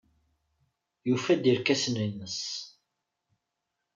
[1.09, 2.39] Yufa-d irkasen-nnes.